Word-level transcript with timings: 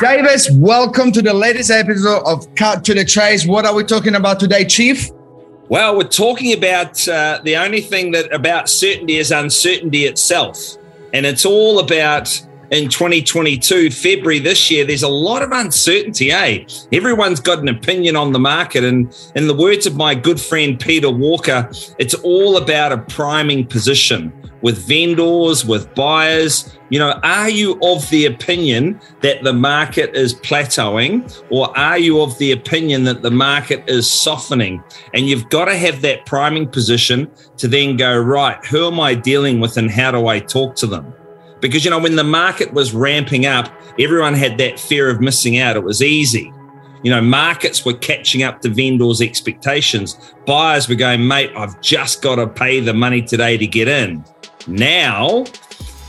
Davis, 0.00 0.48
welcome 0.52 1.12
to 1.12 1.20
the 1.20 1.34
latest 1.34 1.70
episode 1.70 2.22
of 2.24 2.54
Cut 2.54 2.84
to 2.84 2.94
the 2.94 3.04
Chase. 3.04 3.46
What 3.46 3.66
are 3.66 3.74
we 3.74 3.84
talking 3.84 4.14
about 4.14 4.40
today, 4.40 4.64
Chief? 4.64 5.10
Well, 5.68 5.94
we're 5.94 6.08
talking 6.08 6.56
about 6.56 7.06
uh, 7.06 7.40
the 7.44 7.58
only 7.58 7.82
thing 7.82 8.12
that 8.12 8.32
about 8.32 8.70
certainty 8.70 9.18
is 9.18 9.30
uncertainty 9.30 10.06
itself. 10.06 10.58
And 11.12 11.26
it's 11.26 11.44
all 11.44 11.80
about 11.80 12.34
in 12.70 12.88
2022, 12.88 13.90
February 13.90 14.38
this 14.38 14.70
year, 14.70 14.84
there's 14.84 15.02
a 15.02 15.08
lot 15.08 15.42
of 15.42 15.50
uncertainty, 15.50 16.30
eh? 16.30 16.64
Everyone's 16.92 17.40
got 17.40 17.58
an 17.58 17.68
opinion 17.68 18.14
on 18.14 18.32
the 18.32 18.38
market. 18.38 18.84
And 18.84 19.14
in 19.34 19.48
the 19.48 19.54
words 19.54 19.86
of 19.86 19.96
my 19.96 20.14
good 20.14 20.40
friend 20.40 20.78
Peter 20.78 21.10
Walker, 21.10 21.68
it's 21.98 22.14
all 22.14 22.56
about 22.56 22.92
a 22.92 22.98
priming 22.98 23.66
position 23.66 24.32
with 24.62 24.78
vendors, 24.86 25.64
with 25.64 25.92
buyers. 25.94 26.76
You 26.90 26.98
know, 26.98 27.18
are 27.24 27.50
you 27.50 27.78
of 27.82 28.08
the 28.10 28.26
opinion 28.26 29.00
that 29.22 29.42
the 29.42 29.52
market 29.52 30.14
is 30.14 30.34
plateauing, 30.34 31.42
or 31.50 31.76
are 31.76 31.98
you 31.98 32.20
of 32.20 32.36
the 32.38 32.52
opinion 32.52 33.04
that 33.04 33.22
the 33.22 33.30
market 33.30 33.82
is 33.88 34.08
softening? 34.08 34.82
And 35.14 35.26
you've 35.26 35.48
got 35.48 35.64
to 35.64 35.76
have 35.76 36.02
that 36.02 36.26
priming 36.26 36.68
position 36.68 37.30
to 37.56 37.66
then 37.68 37.96
go, 37.96 38.16
right, 38.16 38.64
who 38.66 38.86
am 38.86 39.00
I 39.00 39.14
dealing 39.14 39.60
with 39.60 39.76
and 39.76 39.90
how 39.90 40.10
do 40.12 40.26
I 40.26 40.38
talk 40.38 40.76
to 40.76 40.86
them? 40.86 41.14
Because, 41.60 41.84
you 41.84 41.90
know, 41.90 41.98
when 41.98 42.16
the 42.16 42.24
market 42.24 42.72
was 42.72 42.94
ramping 42.94 43.46
up, 43.46 43.72
everyone 43.98 44.34
had 44.34 44.58
that 44.58 44.78
fear 44.78 45.10
of 45.10 45.20
missing 45.20 45.58
out. 45.58 45.76
It 45.76 45.84
was 45.84 46.02
easy. 46.02 46.52
You 47.02 47.10
know, 47.10 47.20
markets 47.22 47.84
were 47.84 47.94
catching 47.94 48.42
up 48.42 48.60
to 48.60 48.68
vendors' 48.68 49.22
expectations. 49.22 50.34
Buyers 50.46 50.88
were 50.88 50.94
going, 50.94 51.26
mate, 51.26 51.50
I've 51.56 51.80
just 51.80 52.20
got 52.20 52.36
to 52.36 52.46
pay 52.46 52.80
the 52.80 52.92
money 52.92 53.22
today 53.22 53.56
to 53.56 53.66
get 53.66 53.88
in. 53.88 54.24
Now, 54.66 55.44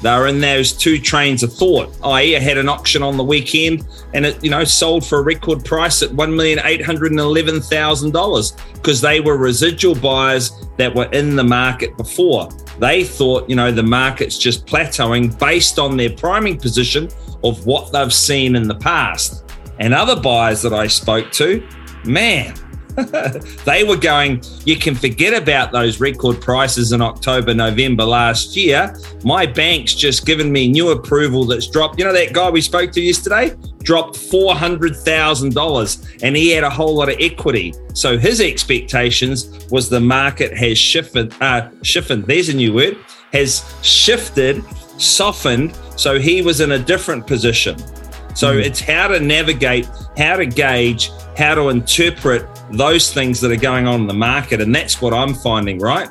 they're 0.01 0.27
in 0.27 0.39
those 0.39 0.71
two 0.73 0.99
trains 0.99 1.43
of 1.43 1.53
thought. 1.53 1.95
I 2.03 2.23
had 2.39 2.57
an 2.57 2.67
auction 2.67 3.03
on 3.03 3.15
the 3.17 3.23
weekend 3.23 3.85
and 4.13 4.25
it, 4.25 4.43
you 4.43 4.49
know, 4.49 4.63
sold 4.63 5.05
for 5.05 5.19
a 5.19 5.21
record 5.21 5.63
price 5.63 6.01
at 6.01 6.09
$1,811,000 6.09 8.73
because 8.73 9.01
they 9.01 9.19
were 9.19 9.37
residual 9.37 9.93
buyers 9.95 10.51
that 10.77 10.95
were 10.95 11.11
in 11.11 11.35
the 11.35 11.43
market 11.43 11.95
before. 11.97 12.49
They 12.79 13.03
thought, 13.03 13.47
you 13.49 13.55
know, 13.55 13.71
the 13.71 13.83
market's 13.83 14.39
just 14.39 14.65
plateauing 14.65 15.37
based 15.37 15.77
on 15.77 15.97
their 15.97 16.09
priming 16.09 16.57
position 16.57 17.09
of 17.43 17.63
what 17.65 17.91
they've 17.91 18.13
seen 18.13 18.55
in 18.55 18.67
the 18.67 18.75
past. 18.75 19.43
And 19.79 19.93
other 19.93 20.19
buyers 20.19 20.63
that 20.63 20.73
I 20.73 20.87
spoke 20.87 21.31
to, 21.33 21.63
man, 22.05 22.55
they 23.65 23.83
were 23.83 23.97
going, 23.97 24.41
you 24.65 24.75
can 24.75 24.95
forget 24.95 25.33
about 25.33 25.71
those 25.71 25.99
record 25.99 26.41
prices 26.41 26.91
in 26.91 27.01
October, 27.01 27.53
November 27.53 28.03
last 28.03 28.55
year. 28.55 28.95
My 29.23 29.45
bank's 29.45 29.93
just 29.93 30.25
given 30.25 30.51
me 30.51 30.67
new 30.67 30.89
approval 30.89 31.45
that's 31.45 31.67
dropped. 31.67 31.99
You 31.99 32.05
know, 32.05 32.13
that 32.13 32.33
guy 32.33 32.49
we 32.49 32.61
spoke 32.61 32.91
to 32.93 33.01
yesterday 33.01 33.55
dropped 33.83 34.15
$400,000 34.15 36.17
and 36.21 36.35
he 36.35 36.51
had 36.51 36.63
a 36.63 36.69
whole 36.69 36.95
lot 36.95 37.09
of 37.09 37.15
equity. 37.19 37.73
So 37.93 38.17
his 38.17 38.41
expectations 38.41 39.67
was 39.69 39.89
the 39.89 39.99
market 39.99 40.57
has 40.57 40.77
shifted, 40.77 41.33
uh, 41.41 41.69
shifted, 41.81 42.25
there's 42.25 42.49
a 42.49 42.55
new 42.55 42.73
word, 42.73 42.97
has 43.33 43.63
shifted, 43.81 44.63
softened. 44.99 45.75
So 45.95 46.19
he 46.19 46.41
was 46.41 46.61
in 46.61 46.73
a 46.73 46.79
different 46.79 47.27
position. 47.27 47.75
So 48.33 48.55
mm. 48.55 48.63
it's 48.63 48.79
how 48.79 49.07
to 49.07 49.19
navigate, 49.19 49.89
how 50.17 50.37
to 50.37 50.45
gauge, 50.45 51.11
how 51.37 51.55
to 51.55 51.69
interpret 51.69 52.47
those 52.71 53.13
things 53.13 53.41
that 53.41 53.51
are 53.51 53.57
going 53.57 53.87
on 53.87 54.01
in 54.01 54.07
the 54.07 54.13
market. 54.13 54.61
And 54.61 54.73
that's 54.73 55.01
what 55.01 55.13
I'm 55.13 55.33
finding, 55.33 55.79
right? 55.79 56.09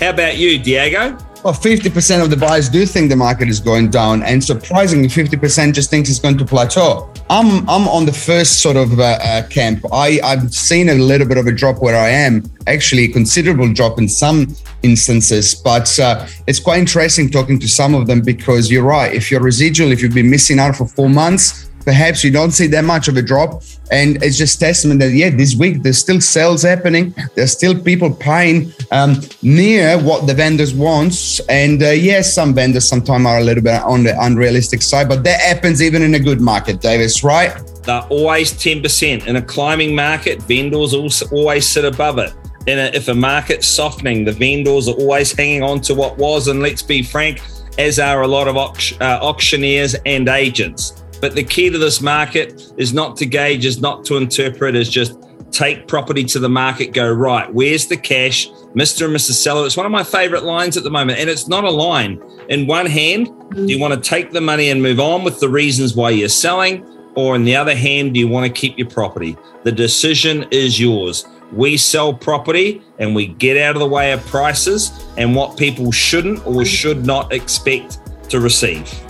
How 0.00 0.10
about 0.10 0.36
you, 0.36 0.58
Diego? 0.58 1.16
Well, 1.42 1.54
50% 1.54 2.22
of 2.22 2.30
the 2.30 2.36
buyers 2.36 2.68
do 2.68 2.84
think 2.84 3.08
the 3.08 3.16
market 3.16 3.48
is 3.48 3.60
going 3.60 3.90
down, 3.90 4.24
and 4.24 4.42
surprisingly, 4.42 5.08
50% 5.08 5.74
just 5.74 5.90
thinks 5.90 6.10
it's 6.10 6.18
going 6.18 6.36
to 6.38 6.44
plateau. 6.44 7.08
I'm 7.28 7.68
I'm 7.68 7.88
on 7.88 8.06
the 8.06 8.12
first 8.12 8.62
sort 8.62 8.76
of 8.76 9.00
uh, 9.00 9.18
uh, 9.20 9.46
camp. 9.48 9.84
I 9.92 10.20
I've 10.22 10.54
seen 10.54 10.88
a 10.90 10.94
little 10.94 11.26
bit 11.26 11.38
of 11.38 11.46
a 11.48 11.52
drop 11.52 11.82
where 11.82 11.96
I 11.96 12.08
am, 12.08 12.44
actually 12.68 13.04
a 13.04 13.08
considerable 13.08 13.72
drop 13.72 13.98
in 13.98 14.08
some 14.08 14.54
instances, 14.82 15.54
but 15.54 15.98
uh, 15.98 16.26
it's 16.46 16.60
quite 16.60 16.78
interesting 16.78 17.28
talking 17.28 17.58
to 17.58 17.68
some 17.68 17.94
of 17.94 18.06
them 18.06 18.20
because 18.20 18.70
you're 18.70 18.84
right. 18.84 19.12
If 19.12 19.30
you're 19.30 19.40
residual, 19.40 19.90
if 19.90 20.02
you've 20.02 20.14
been 20.14 20.30
missing 20.30 20.60
out 20.60 20.76
for 20.76 20.86
four 20.86 21.08
months, 21.08 21.68
perhaps 21.86 22.24
you 22.24 22.32
don't 22.32 22.50
see 22.50 22.66
that 22.66 22.84
much 22.84 23.08
of 23.08 23.16
a 23.16 23.22
drop. 23.22 23.62
And 23.90 24.22
it's 24.22 24.36
just 24.36 24.58
testament 24.58 24.98
that, 25.00 25.12
yeah, 25.12 25.30
this 25.30 25.54
week 25.54 25.82
there's 25.82 25.98
still 25.98 26.20
sales 26.20 26.62
happening. 26.62 27.14
There's 27.36 27.52
still 27.52 27.80
people 27.80 28.12
paying 28.12 28.72
um, 28.90 29.20
near 29.40 29.96
what 30.02 30.26
the 30.26 30.34
vendors 30.34 30.74
want. 30.74 31.40
And 31.48 31.82
uh, 31.82 31.90
yes, 31.90 32.34
some 32.34 32.52
vendors 32.52 32.86
sometimes 32.86 33.24
are 33.24 33.38
a 33.38 33.44
little 33.44 33.62
bit 33.62 33.80
on 33.82 34.02
the 34.02 34.20
unrealistic 34.20 34.82
side, 34.82 35.08
but 35.08 35.22
that 35.24 35.40
happens 35.40 35.80
even 35.80 36.02
in 36.02 36.14
a 36.16 36.20
good 36.20 36.40
market, 36.40 36.80
Davis, 36.80 37.22
right? 37.22 37.56
They're 37.84 38.02
always 38.10 38.52
10%. 38.52 39.28
In 39.28 39.36
a 39.36 39.42
climbing 39.42 39.94
market, 39.94 40.42
vendors 40.42 40.92
also 40.92 41.28
always 41.30 41.68
sit 41.68 41.84
above 41.84 42.18
it. 42.18 42.34
And 42.66 42.92
if 42.96 43.06
a 43.06 43.14
market's 43.14 43.68
softening, 43.68 44.24
the 44.24 44.32
vendors 44.32 44.88
are 44.88 44.96
always 44.96 45.30
hanging 45.30 45.62
on 45.62 45.80
to 45.82 45.94
what 45.94 46.18
was. 46.18 46.48
And 46.48 46.60
let's 46.60 46.82
be 46.82 47.04
frank, 47.04 47.40
as 47.78 48.00
are 48.00 48.22
a 48.22 48.26
lot 48.26 48.48
of 48.48 48.56
uh, 48.56 49.20
auctioneers 49.22 49.94
and 50.04 50.28
agents. 50.28 51.04
But 51.20 51.34
the 51.34 51.44
key 51.44 51.70
to 51.70 51.78
this 51.78 52.00
market 52.00 52.72
is 52.76 52.92
not 52.92 53.16
to 53.18 53.26
gauge, 53.26 53.64
is 53.64 53.80
not 53.80 54.04
to 54.06 54.16
interpret, 54.16 54.74
is 54.74 54.88
just 54.88 55.18
take 55.50 55.88
property 55.88 56.24
to 56.24 56.38
the 56.38 56.48
market, 56.48 56.92
go, 56.92 57.10
right, 57.10 57.52
where's 57.52 57.86
the 57.86 57.96
cash? 57.96 58.48
Mr. 58.74 59.06
and 59.06 59.16
Mrs. 59.16 59.32
Seller. 59.32 59.64
It's 59.64 59.76
one 59.76 59.86
of 59.86 59.92
my 59.92 60.04
favorite 60.04 60.44
lines 60.44 60.76
at 60.76 60.84
the 60.84 60.90
moment. 60.90 61.18
And 61.18 61.30
it's 61.30 61.48
not 61.48 61.64
a 61.64 61.70
line. 61.70 62.20
In 62.50 62.66
one 62.66 62.84
hand, 62.84 63.28
do 63.54 63.66
you 63.66 63.78
want 63.78 63.94
to 63.94 64.00
take 64.00 64.32
the 64.32 64.40
money 64.40 64.68
and 64.68 64.82
move 64.82 65.00
on 65.00 65.24
with 65.24 65.40
the 65.40 65.48
reasons 65.48 65.96
why 65.96 66.10
you're 66.10 66.28
selling? 66.28 66.84
Or 67.14 67.34
in 67.34 67.44
the 67.44 67.56
other 67.56 67.74
hand, 67.74 68.12
do 68.12 68.20
you 68.20 68.28
want 68.28 68.46
to 68.46 68.52
keep 68.52 68.76
your 68.76 68.90
property? 68.90 69.36
The 69.62 69.72
decision 69.72 70.46
is 70.50 70.78
yours. 70.78 71.26
We 71.52 71.78
sell 71.78 72.12
property 72.12 72.82
and 72.98 73.14
we 73.14 73.28
get 73.28 73.56
out 73.56 73.76
of 73.76 73.80
the 73.80 73.88
way 73.88 74.12
of 74.12 74.20
prices 74.26 75.06
and 75.16 75.34
what 75.34 75.56
people 75.56 75.90
shouldn't 75.90 76.46
or 76.46 76.64
should 76.66 77.06
not 77.06 77.32
expect 77.32 78.00
to 78.28 78.40
receive. 78.40 79.05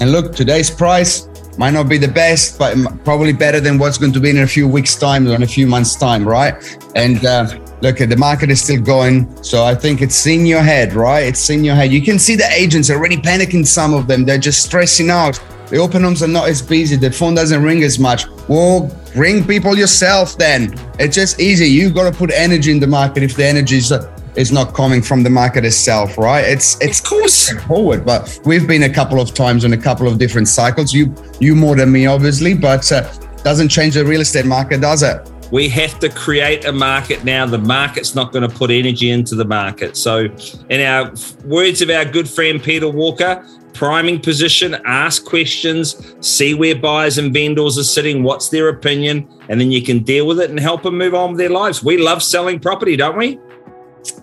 And 0.00 0.12
look, 0.12 0.34
today's 0.34 0.70
price 0.70 1.28
might 1.58 1.72
not 1.72 1.88
be 1.88 1.98
the 1.98 2.08
best, 2.08 2.56
but 2.58 2.76
probably 3.04 3.32
better 3.32 3.58
than 3.58 3.78
what's 3.78 3.98
going 3.98 4.12
to 4.12 4.20
be 4.20 4.30
in 4.30 4.38
a 4.38 4.46
few 4.46 4.68
weeks' 4.68 4.94
time 4.94 5.26
or 5.26 5.34
in 5.34 5.42
a 5.42 5.46
few 5.46 5.66
months' 5.66 5.96
time, 5.96 6.26
right? 6.26 6.54
And 6.94 7.24
uh, 7.26 7.58
look, 7.82 7.98
the 7.98 8.16
market 8.16 8.50
is 8.50 8.62
still 8.62 8.80
going. 8.80 9.42
So 9.42 9.64
I 9.64 9.74
think 9.74 10.00
it's 10.00 10.24
in 10.26 10.46
your 10.46 10.62
head, 10.62 10.92
right? 10.92 11.24
It's 11.26 11.50
in 11.50 11.64
your 11.64 11.74
head. 11.74 11.90
You 11.90 12.00
can 12.00 12.18
see 12.18 12.36
the 12.36 12.48
agents 12.52 12.90
already 12.90 13.16
panicking, 13.16 13.66
some 13.66 13.92
of 13.92 14.06
them. 14.06 14.24
They're 14.24 14.38
just 14.38 14.64
stressing 14.64 15.10
out. 15.10 15.40
The 15.68 15.78
open 15.78 16.04
homes 16.04 16.22
are 16.22 16.28
not 16.28 16.48
as 16.48 16.62
busy. 16.62 16.94
The 16.96 17.10
phone 17.10 17.34
doesn't 17.34 17.62
ring 17.62 17.82
as 17.82 17.98
much. 17.98 18.24
Well, 18.48 18.90
ring 19.16 19.44
people 19.44 19.76
yourself 19.76 20.38
then. 20.38 20.74
It's 21.00 21.14
just 21.14 21.40
easy. 21.40 21.66
You 21.66 21.90
got 21.90 22.10
to 22.10 22.16
put 22.16 22.30
energy 22.32 22.70
in 22.70 22.78
the 22.78 22.86
market 22.86 23.24
if 23.24 23.36
the 23.36 23.44
energy 23.44 23.78
is 23.78 23.90
uh, 23.90 24.10
is 24.38 24.52
not 24.52 24.72
coming 24.72 25.02
from 25.02 25.24
the 25.24 25.30
market 25.30 25.64
itself, 25.64 26.16
right? 26.16 26.44
It's 26.44 26.80
it's 26.80 27.00
of 27.00 27.06
course 27.06 27.50
forward, 27.64 28.06
but 28.06 28.40
we've 28.44 28.68
been 28.68 28.84
a 28.84 28.92
couple 28.92 29.20
of 29.20 29.34
times 29.34 29.64
on 29.64 29.72
a 29.72 29.76
couple 29.76 30.06
of 30.06 30.16
different 30.16 30.46
cycles. 30.46 30.94
You 30.94 31.12
you 31.40 31.56
more 31.56 31.74
than 31.74 31.90
me, 31.90 32.06
obviously, 32.06 32.54
but 32.54 32.90
uh, 32.92 33.12
doesn't 33.42 33.68
change 33.68 33.94
the 33.94 34.04
real 34.04 34.20
estate 34.20 34.46
market, 34.46 34.80
does 34.80 35.02
it? 35.02 35.28
We 35.50 35.68
have 35.70 35.98
to 36.00 36.08
create 36.08 36.66
a 36.66 36.72
market 36.72 37.24
now. 37.24 37.46
The 37.46 37.58
market's 37.58 38.14
not 38.14 38.32
going 38.32 38.48
to 38.48 38.54
put 38.54 38.70
energy 38.70 39.10
into 39.10 39.34
the 39.34 39.46
market. 39.46 39.96
So, 39.96 40.28
in 40.68 40.80
our 40.82 41.12
words 41.44 41.82
of 41.82 41.90
our 41.90 42.04
good 42.04 42.28
friend 42.28 42.62
Peter 42.62 42.88
Walker, 42.88 43.44
priming 43.72 44.20
position, 44.20 44.76
ask 44.84 45.24
questions, 45.24 46.14
see 46.20 46.54
where 46.54 46.76
buyers 46.76 47.18
and 47.18 47.32
vendors 47.32 47.78
are 47.78 47.84
sitting, 47.84 48.22
what's 48.22 48.50
their 48.50 48.68
opinion, 48.68 49.26
and 49.48 49.60
then 49.60 49.70
you 49.72 49.82
can 49.82 50.00
deal 50.00 50.26
with 50.26 50.38
it 50.38 50.50
and 50.50 50.60
help 50.60 50.82
them 50.82 50.98
move 50.98 51.14
on 51.14 51.30
with 51.30 51.38
their 51.38 51.50
lives. 51.50 51.82
We 51.82 51.96
love 51.96 52.22
selling 52.22 52.60
property, 52.60 52.94
don't 52.94 53.16
we? 53.16 53.40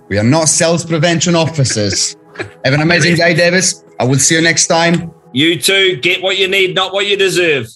We 0.09 0.17
are 0.17 0.23
not 0.23 0.49
sales 0.49 0.85
prevention 0.85 1.35
officers. 1.35 2.15
Have 2.63 2.73
an 2.73 2.81
amazing 2.81 3.15
day, 3.15 3.33
Davis. 3.33 3.83
I 3.99 4.05
will 4.05 4.19
see 4.19 4.35
you 4.35 4.41
next 4.41 4.67
time. 4.67 5.11
You 5.33 5.59
too. 5.59 5.97
Get 5.97 6.21
what 6.21 6.37
you 6.37 6.47
need, 6.47 6.75
not 6.75 6.93
what 6.93 7.07
you 7.07 7.17
deserve. 7.17 7.67